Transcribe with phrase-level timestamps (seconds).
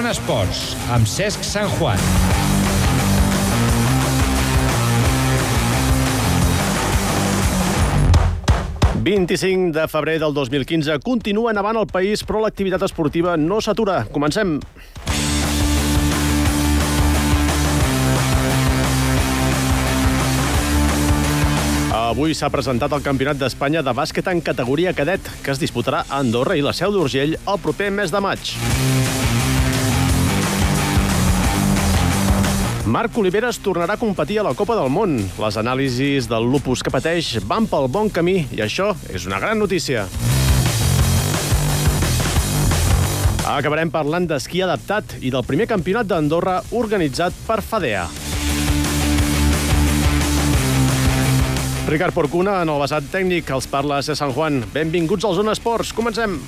[0.00, 0.60] Zona Esports,
[0.94, 1.98] amb Cesc Sant Juan.
[9.04, 10.96] ...25 de febrer del 2015.
[11.04, 14.06] Continua nevant al país, però l'activitat esportiva no s'atura.
[14.08, 14.56] Comencem.
[21.92, 26.24] Avui s'ha presentat el Campionat d'Espanya de bàsquet en categoria cadet, que es disputarà a
[26.24, 28.56] Andorra i la Seu d'Urgell el proper mes de maig.
[32.90, 35.12] Marc Oliveres tornarà a competir a la Copa del Món.
[35.38, 39.60] Les anàlisis del lupus que pateix van pel bon camí i això és una gran
[39.62, 40.08] notícia.
[43.46, 48.08] Acabarem parlant d'esquí adaptat i del primer campionat d'Andorra organitzat per FADEA.
[51.90, 54.64] Ricard Porcuna, en el vessant tècnic, els parla a Sant Juan.
[54.74, 55.94] Benvinguts al Zona Esports.
[55.94, 56.40] Comencem.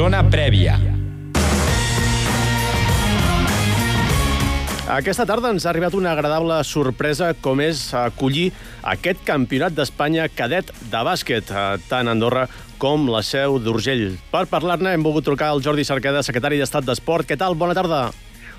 [0.00, 0.78] Zona prèvia.
[4.88, 8.46] Aquesta tarda ens ha arribat una agradable sorpresa com és acollir
[8.94, 12.46] aquest campionat d'Espanya cadet de bàsquet, eh, tant a Andorra
[12.80, 14.16] com la seu d'Urgell.
[14.32, 17.28] Per parlar-ne hem volgut trucar al Jordi Cerqueda, secretari d'Estat d'Esport.
[17.28, 17.60] Què tal?
[17.60, 18.06] Bona tarda.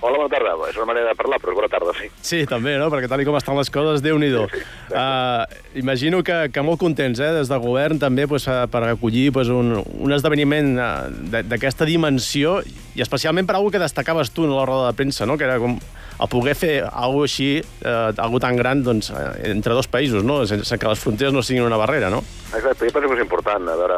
[0.02, 0.56] Hola, bona tarda.
[0.66, 2.08] És una manera de parlar, però és bona tarda, sí.
[2.26, 2.88] Sí, també, no?
[2.90, 5.46] Perquè tal com estan les coses, déu nhi Sí, sí, uh,
[5.78, 7.30] Imagino que, que molt contents, eh?
[7.38, 12.62] Des del govern també pues, uh, per acollir pues, un, un esdeveniment uh, d'aquesta dimensió
[12.96, 15.38] i especialment per algo que destacaves tu en la roda de premsa, no?
[15.38, 15.78] Que era com
[16.22, 20.46] el poder fer alguna així, eh, algo tan gran, doncs, eh, entre dos països, no?
[20.46, 22.24] Sense que les fronteres no siguin una barrera, no?
[22.54, 23.70] Exacte, jo penso que és important.
[23.70, 23.98] A veure,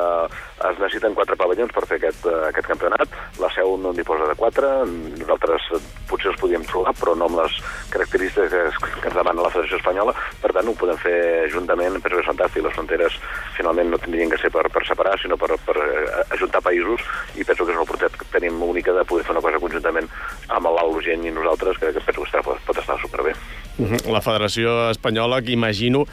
[0.70, 3.16] es necessiten quatre pavellons per fer aquest, uh, aquest campionat.
[3.42, 4.70] La seu no en disposa de quatre.
[5.18, 5.80] Nosaltres eh,
[6.10, 7.58] potser els podíem trobar, però no amb les
[7.90, 10.14] característiques que ens demana la Federació Espanyola.
[10.44, 11.18] Per tant, ho podem fer
[11.56, 11.98] juntament.
[11.98, 12.68] Penso que és fantàstic.
[12.68, 13.18] Les fronteres
[13.58, 16.06] finalment no tindrien que ser per, per separar, sinó per, per eh,
[16.38, 17.02] ajuntar països.
[17.34, 20.12] I penso que és una oportunitat que tenim única de poder fer una cosa conjuntament
[20.50, 23.34] amb l'Alt Urgent i nosaltres, que, que penso que pot estar superbé.
[23.80, 24.12] -huh.
[24.12, 26.06] La Federació Espanyola, que imagino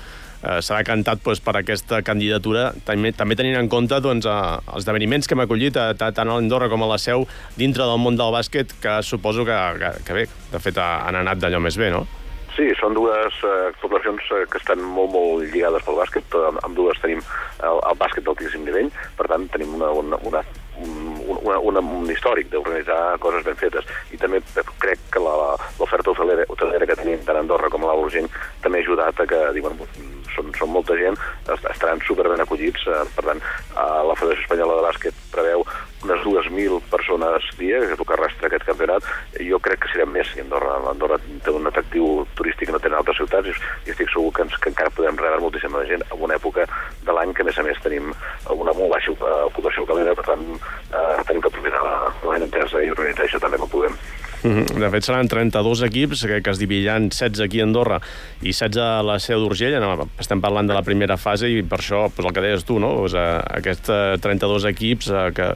[0.42, 4.38] eh, serà cantat doncs, per aquesta candidatura, també, també tenint en compte doncs, eh,
[4.72, 7.26] els esdeveniments que hem acollit a, tant a l'Andorra com a la Seu
[7.56, 11.42] dintre del món del bàsquet, que suposo que, que, que bé, de fet han anat
[11.42, 12.06] d'allò més bé, no?
[12.56, 16.34] Sí, són dues eh, poblacions eh, que estan molt, molt lligades pel bàsquet.
[16.48, 17.22] Amb, amb dues tenim
[17.62, 20.42] el, el bàsquet d'altíssim nivell, per tant tenim una, una, una
[20.80, 23.86] un, un, un històric d'organitzar coses ben fetes.
[24.14, 24.42] I també
[24.82, 28.30] crec que l'oferta hotelera, hotelera que tenim tant a Andorra com a l'Urgent
[28.64, 29.78] també ha ajudat a que diuen,
[30.34, 31.18] són, són molta gent,
[31.56, 35.66] estaran superben acollits, eh, per tant, eh, la Federació Espanyola de Bàsquet preveu
[36.04, 39.06] unes 2.000 persones dia, que és el que arrastra aquest campionat,
[39.50, 40.78] jo crec que serem més Andorra.
[40.90, 44.56] Andorra té un atractiu turístic que no tenen altres ciutats i estic segur que, ens,
[44.56, 46.66] que encara podem rebre moltíssima gent en una època
[47.04, 48.12] de l'any que, a més a més, tenim
[48.56, 49.14] una molt baixa
[49.50, 51.84] ocupació calera, per tant, eh, tenim que aprofitar
[52.24, 53.96] la entesa i organitzar això també com puguem.
[54.42, 57.98] De fet, seran 32 equips que, que es dividiran 16 aquí a Andorra
[58.40, 59.76] i 16 a la seu d'Urgell.
[60.20, 62.94] Estem parlant de la primera fase i per això, pues, el que deies tu, no?
[63.02, 63.26] Pues, eh,
[63.60, 63.92] aquests
[64.24, 65.50] 32 equips eh, que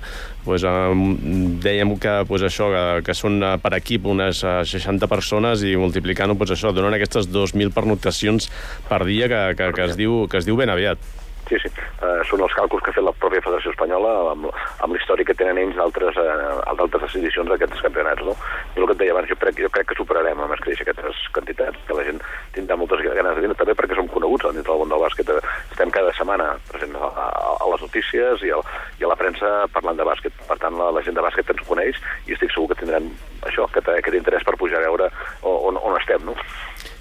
[0.45, 1.17] pues, eh,
[1.65, 6.37] dèiem que, pues, això, que, que són eh, per equip unes 60 persones i multiplicant-ho,
[6.37, 8.51] pues, això, donen aquestes 2.000 pernoctacions
[8.91, 11.24] per dia que, que, que, es diu, que es diu ben aviat.
[11.49, 11.69] Sí, sí.
[12.01, 14.47] Uh, són els càlculs que ha fet la pròpia Federació Espanyola amb,
[14.85, 18.25] amb l'històric que tenen ells d'altres uh, edicions d'aquests campionats.
[18.25, 18.33] No?
[18.73, 20.87] I el que et deia abans, jo crec, jo crec que superarem a més créixer
[20.87, 22.23] aquestes quantitats, que la gent
[22.57, 25.35] tindrà moltes ganes de venir, també perquè som coneguts dintre del món del bàsquet.
[25.71, 28.61] Estem cada setmana presents a, a, a les notícies i a,
[29.01, 30.45] i a la premsa parlant de bàsquet.
[30.49, 33.13] Per tant, la, la gent de bàsquet ens coneix i estic segur que tindran
[33.45, 35.11] això, aquest, aquest interès per pujar a veure
[35.45, 36.37] on, on estem, no?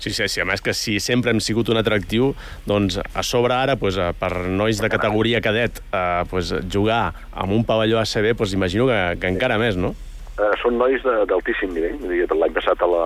[0.03, 2.33] Sí, sí, sí, a més que si sempre hem sigut un atractiu,
[2.67, 7.63] doncs a sobre ara, doncs, per nois de categoria cadet, eh, doncs, jugar amb un
[7.63, 9.93] pavelló ACB, doncs imagino que, que encara més, no?
[10.33, 11.99] Eh, són nois d'altíssim nivell.
[12.33, 13.01] L'any passat a, la,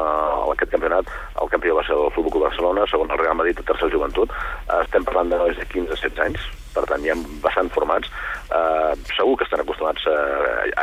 [0.47, 1.09] a aquest campionat
[1.41, 4.31] el campió va ser el Futbol Club Barcelona, segon el Real Madrid, tercer joventut.
[4.31, 8.09] Eh, estem parlant de nois de 15-16 anys, per tant ja bastant formats.
[8.47, 10.15] Eh, segur que estan acostumats a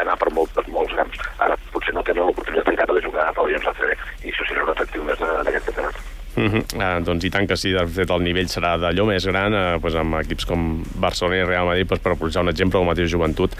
[0.03, 1.25] anar per molt, per molts camps.
[1.47, 3.95] Ara potser no tenen l'oportunitat encara de jugar a pavellons ACB
[4.29, 6.05] i això serà un atractiu més d'aquest campionat.
[6.45, 6.83] Mm -hmm.
[6.83, 9.79] eh, doncs i tant que sí, de fet el nivell serà d'allò més gran, eh,
[9.81, 13.11] doncs amb equips com Barcelona i Real Madrid, doncs, per posar un exemple, el mateix
[13.11, 13.57] joventut,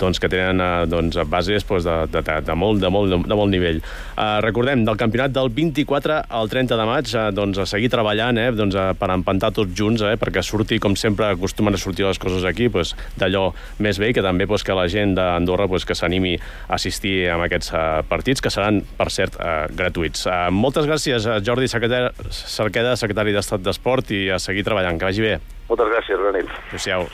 [0.00, 3.38] doncs, que tenen eh, doncs, bases doncs, de, de, de, de, molt, de, molt, de
[3.38, 3.80] molt nivell.
[3.80, 8.40] Eh, recordem, del campionat del 24 al 30 de maig, eh, doncs, a seguir treballant
[8.40, 12.08] eh, doncs, eh, per empantar tots junts, eh, perquè surti, com sempre acostumen a sortir
[12.08, 15.68] les coses aquí, doncs, d'allò més bé, i que també doncs, que la gent d'Andorra
[15.70, 20.26] doncs, que s'animi a assistir a aquests eh, partits, que seran, per cert, eh, gratuïts.
[20.26, 24.98] Eh, moltes gràcies, Jordi, secretari Cerqueda, secretari d'Estat d'Esport, i a seguir treballant.
[25.00, 25.34] Que vagi bé.
[25.70, 26.54] Moltes gràcies, bona nit.
[26.68, 27.10] Adéu-siau.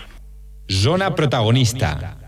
[0.85, 2.26] Zona protagonista.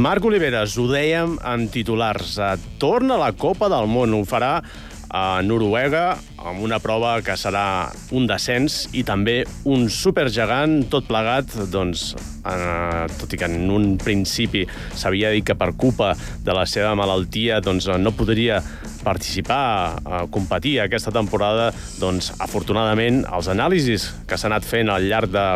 [0.00, 2.38] Marc Oliveres, ho dèiem en titulars.
[2.40, 4.14] Eh, Torna a la Copa del Món.
[4.16, 4.62] Ho farà
[5.10, 11.52] a Noruega amb una prova que serà un descens i també un supergegant, tot plegat,
[11.68, 12.14] doncs,
[12.48, 14.64] eh, tot i que en un principi
[14.96, 16.14] s'havia dit que per culpa
[16.46, 18.62] de la seva malaltia doncs, no podria
[19.04, 25.36] participar, a competir aquesta temporada, doncs, afortunadament, els anàlisis que s'han anat fent al llarg
[25.36, 25.46] de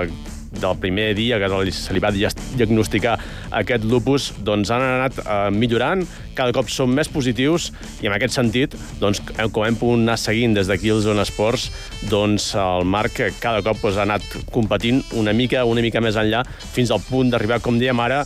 [0.61, 3.17] del primer dia que se li va diagnosticar
[3.55, 6.05] aquest lupus, doncs han anat eh, millorant,
[6.35, 7.71] cada cop són més positius
[8.03, 9.23] i en aquest sentit, doncs,
[9.53, 11.71] com hem pogut anar seguint des d'aquí al Zona Esports,
[12.11, 16.45] doncs el Marc cada cop doncs, ha anat competint una mica, una mica més enllà,
[16.75, 18.25] fins al punt d'arribar, com diem ara,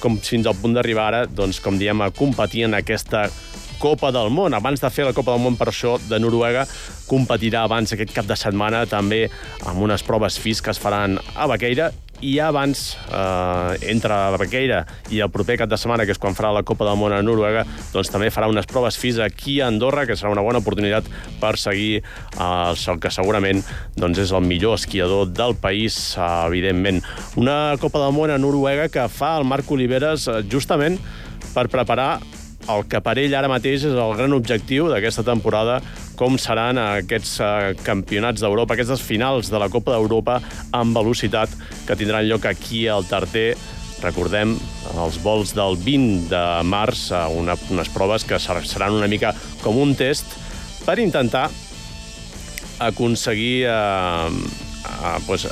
[0.00, 3.28] com fins al punt d'arribar ara, doncs, com diem, a competir en aquesta
[3.80, 4.54] Copa del Món.
[4.54, 6.66] Abans de fer la Copa del Món per això de Noruega,
[7.08, 9.24] competirà abans aquest cap de setmana també
[9.64, 11.90] amb unes proves FIS que es faran a Baqueira
[12.20, 16.20] i ja abans, eh, entre la Baqueira i el proper cap de setmana, que és
[16.20, 19.60] quan farà la Copa del Món a Noruega, doncs també farà unes proves FIS aquí
[19.60, 21.08] a Andorra, que serà una bona oportunitat
[21.40, 23.64] per seguir eh, el que segurament
[23.96, 27.00] doncs, és el millor esquiador del país, eh, evidentment.
[27.40, 31.00] Una Copa del Món a Noruega que fa el Marc Oliveres eh, justament
[31.54, 32.18] per preparar
[32.70, 35.80] el que per ell ara mateix és el gran objectiu d'aquesta temporada,
[36.18, 37.50] com seran aquests eh,
[37.86, 40.38] campionats d'Europa, aquestes finals de la Copa d'Europa
[40.76, 41.52] amb velocitat
[41.88, 43.54] que tindran lloc aquí al Tarter.
[44.00, 44.54] Recordem,
[44.96, 49.34] els vols del 20 de març, eh, una, unes proves que seran una mica
[49.64, 50.38] com un test
[50.86, 51.48] per intentar
[52.80, 54.68] aconseguir eh,
[55.26, 55.46] pues,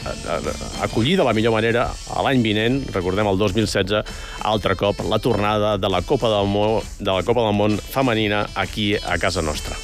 [0.82, 1.88] acollir de la millor manera
[2.24, 4.02] l'any vinent, recordem el 2016,
[4.48, 8.46] altre cop la tornada de la Copa del Món, de la Copa del Món femenina
[8.54, 9.76] aquí a casa nostra.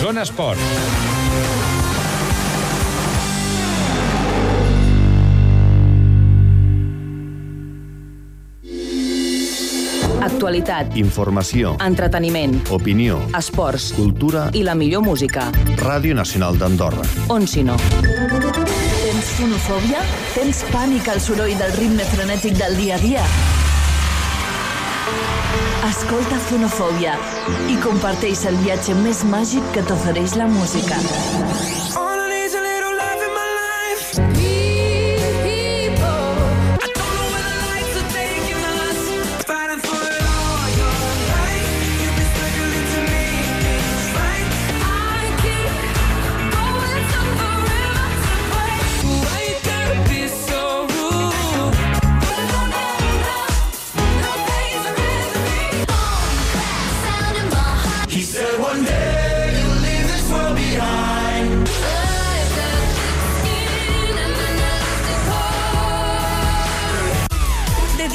[0.00, 1.69] Zona Esport.
[10.40, 10.94] Actualitat.
[10.96, 11.74] Informació.
[11.84, 12.54] Entreteniment.
[12.72, 13.18] Opinió.
[13.36, 13.90] Esports.
[13.92, 14.46] Cultura.
[14.56, 15.50] I la millor música.
[15.76, 17.04] Ràdio Nacional d'Andorra.
[17.28, 17.76] On si no.
[17.76, 20.00] Tens fonofòbia?
[20.32, 23.26] Tens pànic al soroll del ritme frenètic del dia a dia?
[25.90, 27.18] Escolta Fonofòbia
[27.68, 30.96] i comparteix el viatge més màgic que t'ofereix la música.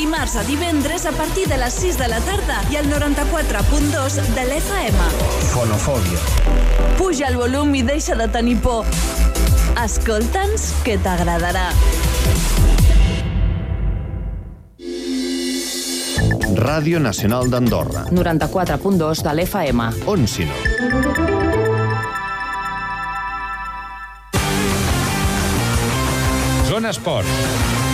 [0.06, 4.44] Dimarts a divendres a partir de les 6 de la tarda i al 94.2 de
[4.46, 5.08] l'FM.
[5.50, 6.20] Fonofòbia.
[7.00, 8.86] Puja el volum i deixa de tenir por.
[9.82, 11.72] Escolta'ns, que t'agradarà.
[16.56, 18.06] Ràdio Nacional d'Andorra.
[18.14, 19.90] 94.2 de l'FM.
[20.06, 20.62] On si no?
[26.70, 27.85] Zona Esport.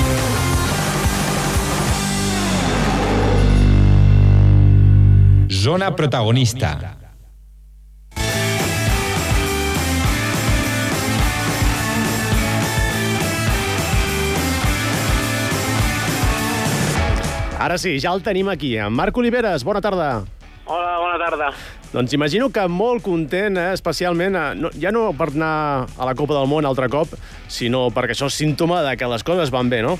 [5.61, 6.97] Zona protagonista.
[17.59, 18.71] Ara sí, ja el tenim aquí.
[18.81, 20.23] En Marc Oliveres, bona tarda.
[20.65, 21.51] Hola, bona tarda.
[21.93, 26.15] Doncs imagino que molt content, eh, especialment, eh, no, ja no per anar a la
[26.17, 27.13] Copa del Món altre cop,
[27.47, 29.99] sinó perquè això és símptoma de que les coses van bé, no?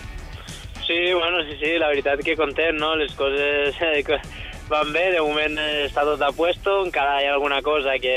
[0.87, 2.95] Sí, bueno, sí, sí, la veritat que content, no?
[2.95, 4.01] Les coses eh,
[4.71, 8.15] van bé, de moment està tot a puesto, encara hi ha alguna cosa que,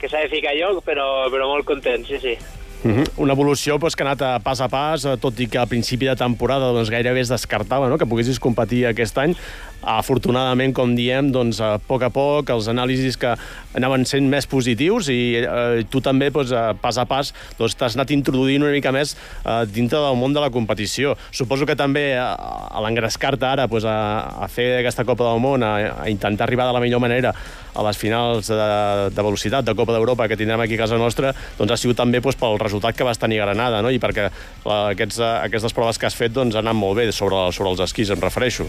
[0.00, 2.36] que s'ha de ficar a lloc, però, però molt content, sí, sí.
[2.84, 3.10] Uh -huh.
[3.16, 5.66] Una evolució pues, que ha anat a pas a pas, eh, tot i que a
[5.66, 7.96] principi de temporada doncs, gairebé es descartava no?
[7.96, 9.34] que poguessis competir aquest any.
[9.82, 13.34] Afortunadament, com diem, doncs, a poc a poc els anàlisis que
[13.74, 17.96] anaven sent més positius i eh, tu també, doncs, a pas a pas, doncs, t'has
[17.96, 21.16] anat introduint una mica més eh, dintre del món de la competició.
[21.30, 22.32] Suposo que també a,
[22.70, 26.66] a l'engrescar-te ara doncs, a, a fer aquesta Copa del Món, a, a intentar arribar
[26.66, 27.34] de la millor manera
[27.74, 31.34] a les finals de, de velocitat de Copa d'Europa que tindrem aquí a casa nostra,
[31.58, 33.90] doncs ha sigut també doncs, pel resultat resultat que vas tenir Granada, no?
[33.94, 34.26] I perquè
[34.66, 37.86] aquests, eh, aquestes proves que has fet doncs, han anat molt bé sobre, sobre els
[37.86, 38.66] esquís, em refereixo.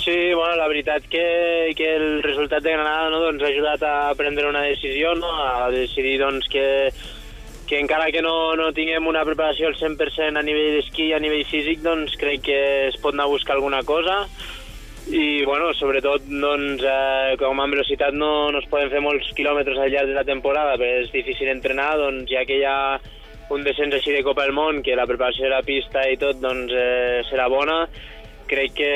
[0.00, 4.14] Sí, bueno, la veritat que, que el resultat de Granada no, doncs, ha ajudat a
[4.16, 5.32] prendre una decisió, no?
[5.44, 6.92] a decidir doncs, que,
[7.68, 11.44] que encara que no, no tinguem una preparació al 100% a nivell d'esquí a nivell
[11.48, 14.24] físic, doncs crec que es pot anar a buscar alguna cosa
[15.10, 19.78] i, bueno, sobretot, doncs, eh, com en velocitat no, no es poden fer molts quilòmetres
[19.78, 23.00] al llarg de la temporada, perquè és difícil entrenar, doncs, ja que hi ha
[23.50, 26.38] un descens així de Copa del Món, que la preparació de la pista i tot,
[26.42, 27.88] doncs, eh, serà bona,
[28.50, 28.90] crec que.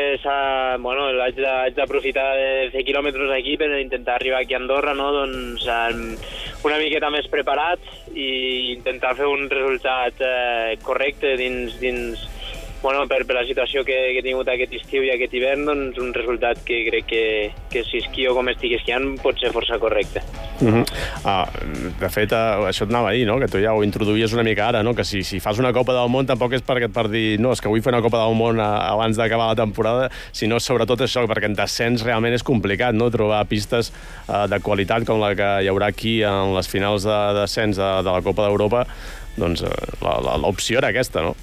[0.80, 5.12] Bueno, haig de- d'aprofitar de fer quilòmetres aquí per intentar arribar aquí a Andorra, no?
[5.12, 5.66] Doncs
[6.64, 7.78] una miqueta més preparat
[8.14, 12.18] i intentar fer un resultat eh, correcte dins, dins
[12.84, 15.96] bueno, per, per la situació que, que he tingut aquest estiu i aquest hivern, doncs
[16.04, 17.22] un resultat que crec que,
[17.72, 20.20] que si esquio com estic esquiant pot ser força correcte.
[20.60, 20.82] Uh -huh.
[21.24, 21.48] ah,
[22.00, 23.38] de fet, uh, això et anava a dir, no?
[23.40, 24.94] que tu ja ho introduïes una mica ara, no?
[24.94, 27.60] que si, si fas una Copa del Món tampoc és per, per dir no, és
[27.60, 31.26] que vull fer una Copa del Món uh, abans d'acabar la temporada, sinó sobretot això,
[31.26, 33.10] perquè en descens realment és complicat no?
[33.10, 33.92] trobar pistes
[34.28, 38.02] uh, de qualitat com la que hi haurà aquí en les finals de descens de,
[38.04, 38.86] de la Copa d'Europa,
[39.36, 39.64] doncs
[40.42, 41.34] l'opció era aquesta, no?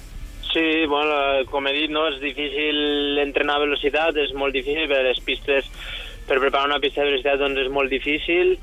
[0.52, 1.16] Sí, bueno,
[1.48, 5.68] com he dit, no, és difícil entrenar a velocitat, és molt difícil, per les pistes,
[6.28, 8.56] per preparar una pista de velocitat doncs és molt difícil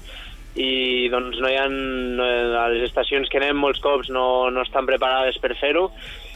[0.60, 4.88] i doncs no hi ha, a les estacions que anem molts cops no, no estan
[4.90, 5.90] preparades per fer-ho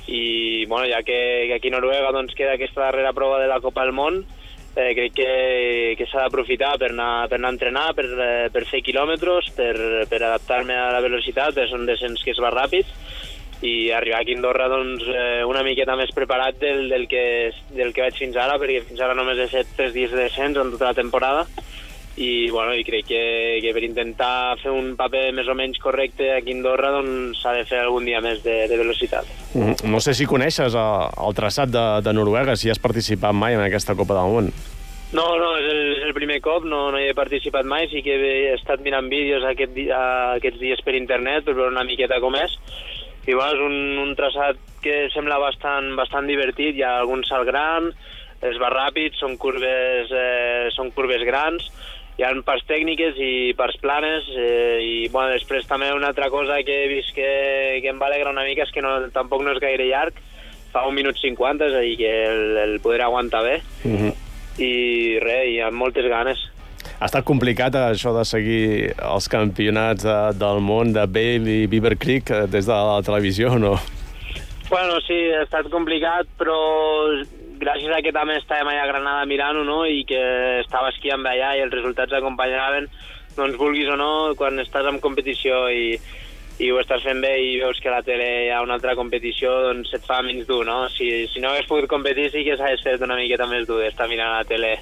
[0.07, 1.17] i bueno, ja que,
[1.47, 4.19] que aquí a Noruega doncs, queda aquesta darrera prova de la Copa del Món
[4.75, 5.31] eh, crec que,
[5.97, 9.75] que s'ha d'aprofitar per anar, per anar a entrenar, per, eh, per fer quilòmetres, per,
[10.09, 12.89] per adaptar-me a la velocitat, és un descens que es va ràpid
[13.63, 17.93] i arribar aquí a Andorra doncs, eh, una miqueta més preparat del, del, que, del
[17.95, 20.73] que vaig fins ara, perquè fins ara només he fet tres dies de descens en
[20.75, 21.47] tota la temporada
[22.15, 23.21] i, bueno, i crec que,
[23.63, 27.55] que per intentar fer un paper més o menys correcte aquí a Andorra doncs s'ha
[27.57, 29.25] de fer algun dia més de, de velocitat.
[29.55, 29.73] -huh.
[29.89, 33.61] No sé si coneixes el, el traçat de, de Noruega, si has participat mai en
[33.61, 34.51] aquesta Copa del Món.
[35.13, 38.01] No, no, és el, és el primer cop, no, no hi he participat mai, sí
[38.01, 42.33] que he estat mirant vídeos aquest aquests dies per internet per veure una miqueta com
[42.35, 42.57] és,
[43.27, 47.47] i bueno, és un, un traçat que sembla bastant, bastant divertit, hi ha algun salt
[47.47, 47.91] gran,
[48.43, 51.69] es va ràpid, són curves, eh, són curves grans,
[52.19, 56.59] hi ha parts tècniques i parts planes, eh, i bueno, després també una altra cosa
[56.67, 59.55] que he vist que, que em va alegrar una mica és que no, tampoc no
[59.55, 60.19] és gaire llarg,
[60.73, 64.13] fa un minut 50, és a dir, que el, el poder aguantar bé, Uh -huh.
[64.59, 66.37] i res, i amb moltes ganes.
[66.99, 71.67] Ha estat complicat eh, això de seguir els campionats de, del món de Bale i
[71.67, 73.75] Beaver Creek eh, des de la televisió no?
[74.69, 76.57] Bueno, sí, ha estat complicat, però
[77.61, 80.21] gràcies a que també estàvem allà a Granada mirant-ho, no?, i que
[80.63, 82.87] estava esquiant allà i els resultats acompanyaven,
[83.37, 85.97] doncs vulguis o no, quan estàs en competició i,
[86.63, 88.95] i ho estàs fent bé i veus que a la tele hi ha una altra
[88.97, 90.83] competició, doncs se't fa menys dur, no?
[90.93, 94.09] Si, si no hagués pogut competir sí que s'hagués fet una miqueta més dur estar
[94.11, 94.77] mirant a la tele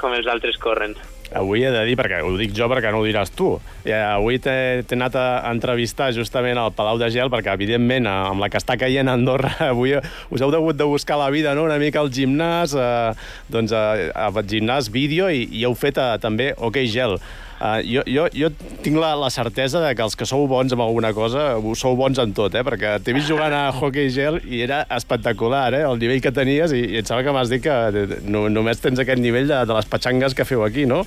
[0.00, 0.96] com els altres corren.
[1.34, 3.56] Avui he de dir, perquè ho dic jo perquè no ho diràs tu,
[3.86, 8.50] i avui t'he anat a entrevistar justament al Palau de Gel, perquè evidentment amb la
[8.52, 11.80] que està caient a Andorra, avui us heu hagut de buscar la vida, no?, una
[11.82, 16.52] mica al gimnàs, eh, doncs eh, al gimnàs vídeo, i, i heu fet eh, també
[16.56, 17.18] hoquei gel.
[17.56, 18.50] Uh, jo, jo, jo
[18.84, 21.46] tinc la, la certesa de que els que sou bons amb alguna cosa,
[21.80, 22.64] sou bons en tot, eh?
[22.66, 25.84] perquè t'he vist jugant a hockey gel i era espectacular, eh?
[25.88, 28.82] el nivell que tenies, i, i em sembla que m'has dit que eh, no, només
[28.84, 31.06] tens aquest nivell de, de les patxangues que feu aquí, no?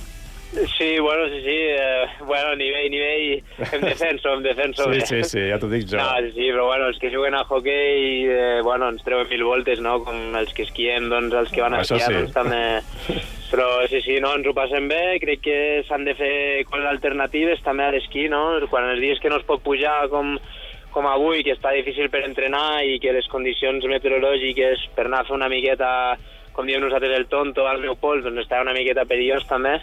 [0.50, 4.84] Sí, bueno, sí, sí, eh, bueno, nivell, nivell, en defenso, en defenso.
[4.84, 5.06] Sí, bé.
[5.06, 6.00] sí, sí, ja t'ho dic jo.
[6.00, 9.44] No, sí, sí, però bueno, els que juguen a hockey, eh, bueno, ens treuen mil
[9.46, 10.00] voltes, no?
[10.02, 12.16] Com els que esquien, doncs els que van a esquiar, sí.
[12.18, 12.64] doncs també...
[13.50, 16.34] Però sí, sí, no, ens ho passem bé, crec que s'han de fer
[16.70, 18.44] coses alternatives també a l'esquí, no?
[18.70, 20.36] Quan els dies que no es pot pujar com,
[20.94, 25.26] com avui, que està difícil per entrenar i que les condicions meteorològiques per anar a
[25.30, 25.90] fer una miqueta,
[26.54, 29.80] com diem nosaltres, el tonto al meu pols, doncs està una miqueta perillós també,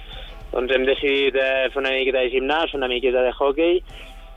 [0.53, 3.81] doncs hem decidit eh, fer una miqueta de gimnàs, una miqueta de hockey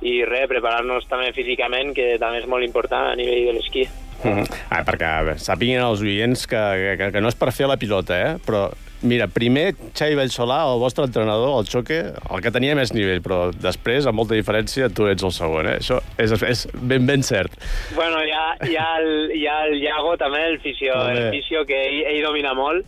[0.01, 3.89] i res, preparar-nos també físicament, que també és molt important a nivell de l'esquí.
[4.21, 4.45] Mm.
[4.69, 6.61] Ah, perquè sàpiguen els oients que,
[7.01, 8.33] que, que no és per fer la pilota, eh?
[8.45, 8.69] però
[9.03, 13.41] mira, primer Xavi Bellsolà, el vostre entrenador, el Xoque, el que tenia més nivell, però
[13.55, 15.71] després, amb molta diferència, tu ets el segon.
[15.71, 15.79] Eh?
[15.81, 17.57] Això és, és ben, ben cert.
[17.97, 21.27] Bueno, hi ha, hi ha, el, hi ha el Iago també, el fisio, També.
[21.27, 22.85] el fisio que ell, ell domina molt,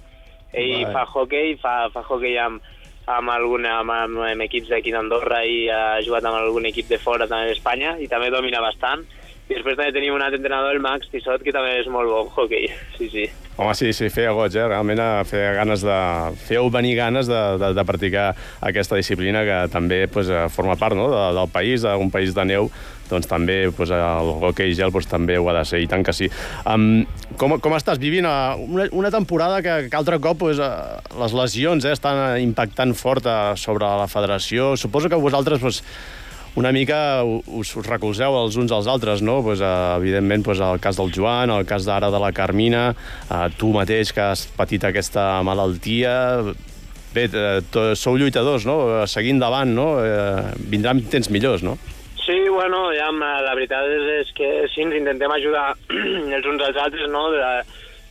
[0.53, 0.93] ell Vale.
[0.93, 2.61] fa hockey, fa, fa hockey amb,
[3.07, 7.01] amb, alguna, amb, amb, amb equips d'aquí d'Andorra i ha jugat amb algun equip de
[7.03, 9.05] fora també d'Espanya i també domina bastant.
[9.51, 12.31] I després també tenim un altre entrenador, el Max Tissot, que també és molt bon
[12.33, 12.71] hockey.
[12.97, 13.27] Sí, sí.
[13.59, 14.65] Home, sí, sí, feia goig, eh?
[14.65, 15.97] Realment eh, feia ganes de...
[16.47, 18.31] Feu venir ganes de, de, de practicar
[18.65, 21.11] aquesta disciplina que també pues, eh, forma part no?
[21.13, 22.71] de, del país, d'un país de neu,
[23.11, 26.15] doncs també doncs, el hockey gel doncs, també ho ha de ser, i tant que
[26.17, 26.31] sí.
[26.65, 27.05] Um,
[27.37, 30.73] com, com estàs vivint eh, una, una temporada que, que altre cop eh,
[31.21, 34.73] les lesions eh, estan impactant fort eh, sobre la federació?
[34.81, 35.85] Suposo que vosaltres doncs,
[36.55, 39.41] una mica us, us recolzeu els uns als altres, no?
[39.45, 42.91] Pues, uh, evidentment, pues, el cas del Joan, el cas d'ara de la Carmina,
[43.31, 46.13] uh, tu mateix que has patit aquesta malaltia...
[47.13, 48.77] Bé, to, sou lluitadors, no?
[48.89, 49.89] Uh, seguint davant, no?
[50.01, 51.77] Uh, vindran temps millors, no?
[52.23, 55.73] Sí, bueno, ja, la veritat és, és que sí, ens intentem ajudar
[56.37, 57.27] els uns als altres, no?
[57.35, 57.51] De,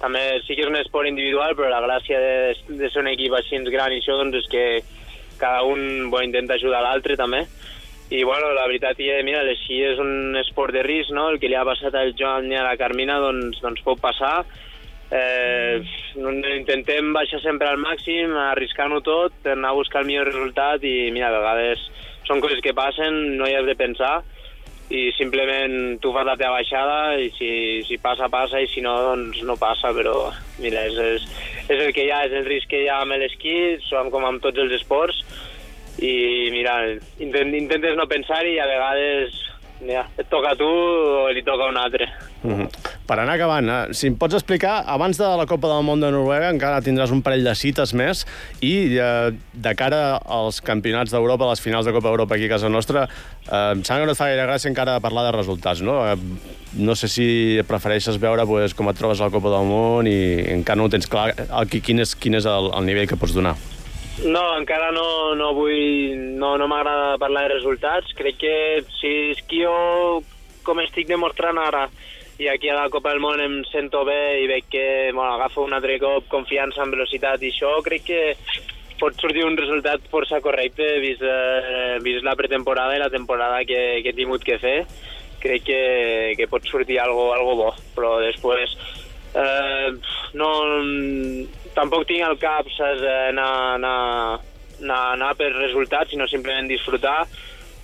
[0.02, 2.34] també sí que és un esport individual, però la gràcia de,
[2.82, 4.66] de ser un equip així gran i això, doncs, és que
[5.42, 7.46] cada un bo, intenta ajudar l'altre, també.
[8.12, 11.30] I, bueno, la veritat és, mira, l'esquí és un esport de risc, no?
[11.32, 14.42] El que li ha passat al Joan i a la Carmina, doncs, doncs pot passar.
[15.12, 15.80] Eh,
[16.20, 21.32] intentem baixar sempre al màxim, arriscar-ho tot, anar a buscar el millor resultat i, mira,
[21.32, 21.88] a vegades
[22.28, 24.20] són coses que passen, no hi has de pensar
[24.92, 27.52] i simplement tu fas la teva baixada i si,
[27.88, 30.16] si passa, passa i si no, doncs no passa, però
[30.60, 31.28] mira, és, és,
[31.70, 33.56] és el que hi ha, és el risc que hi ha amb l'esquí,
[33.88, 35.24] som com amb tots els esports
[36.02, 36.76] i mira,
[37.22, 39.38] intent, intentes no pensar-hi i a vegades
[39.82, 42.08] mira, et toca a tu o li toca a un altre.
[42.44, 42.70] Mm -hmm.
[43.08, 46.12] Per anar acabant, eh, si em pots explicar, abans de la Copa del Món de
[46.12, 48.26] Noruega encara tindràs un parell de cites més
[48.62, 52.70] i eh, de cara als campionats d'Europa, les finals de Copa d'Europa aquí a casa
[52.70, 53.08] nostra,
[53.52, 56.08] eh, em sembla que no et fa gaire gràcia encara parlar de resultats, no?
[56.08, 56.18] Eh,
[56.74, 60.54] no sé si prefereixes veure pues, com et trobes a la Copa del Món i
[60.54, 63.56] encara no tens clar el, quin és, quin és el, el nivell que pots donar.
[64.20, 66.16] No, encara no, no vull...
[66.38, 68.14] No, no m'agrada parlar de resultats.
[68.18, 68.56] Crec que
[69.00, 70.22] si esquio
[70.66, 71.88] com estic demostrant ara
[72.42, 75.66] i aquí a la Copa del Món em sento bé i veig que bueno, agafo
[75.66, 78.22] un altre cop confiança en velocitat i això, crec que
[79.02, 84.02] pot sortir un resultat força correcte vist, eh, vist la pretemporada i la temporada que,
[84.02, 84.80] que he tingut que fer.
[85.42, 85.82] Crec que,
[86.38, 88.76] que pot sortir algo, algo bo, però després
[89.34, 89.90] eh,
[90.38, 90.52] no,
[91.78, 93.96] tampoc tinc al cap saps, eh, anar, anar,
[94.82, 97.22] anar, anar per resultats, sinó simplement disfrutar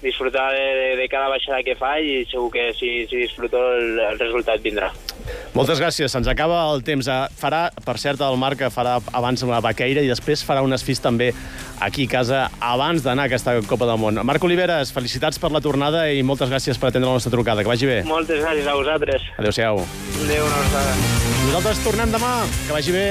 [0.02, 3.98] disfrutar de, de, de cada baixada que fa i segur que si, si disfruto el,
[4.12, 4.92] el resultat vindrà.
[5.58, 7.10] Moltes gràcies, se'ns acaba el temps.
[7.10, 11.02] Eh, farà, per cert, el Marc farà abans una vaqueira i després farà un esfís
[11.04, 11.32] també
[11.82, 14.22] aquí a casa abans d'anar a aquesta Copa del Món.
[14.28, 17.66] Marc Oliveres, felicitats per la tornada i moltes gràcies per atendre la nostra trucada.
[17.66, 18.02] Que vagi bé.
[18.08, 19.30] Moltes gràcies a vosaltres.
[19.38, 19.82] Adéu-siau.
[20.28, 20.98] Adéu, una abraçada.
[21.48, 22.36] Nosaltres tornem demà.
[22.68, 23.08] Que vagi bé.